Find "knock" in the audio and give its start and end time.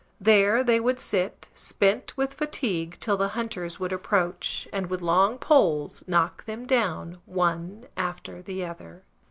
6.07-6.45